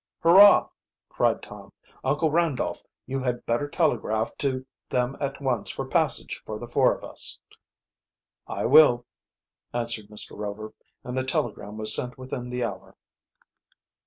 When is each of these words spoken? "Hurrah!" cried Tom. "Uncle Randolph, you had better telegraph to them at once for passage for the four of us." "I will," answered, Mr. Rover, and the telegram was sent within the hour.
"Hurrah!" 0.23 0.67
cried 1.09 1.43
Tom. 1.43 1.71
"Uncle 2.03 2.31
Randolph, 2.31 2.81
you 3.05 3.19
had 3.19 3.45
better 3.45 3.69
telegraph 3.69 4.35
to 4.39 4.65
them 4.89 5.15
at 5.21 5.39
once 5.39 5.69
for 5.69 5.85
passage 5.85 6.41
for 6.43 6.57
the 6.57 6.65
four 6.65 6.95
of 6.97 7.03
us." 7.03 7.37
"I 8.47 8.65
will," 8.65 9.05
answered, 9.75 10.07
Mr. 10.07 10.35
Rover, 10.35 10.73
and 11.03 11.15
the 11.15 11.23
telegram 11.23 11.77
was 11.77 11.93
sent 11.95 12.17
within 12.17 12.49
the 12.49 12.63
hour. 12.63 12.95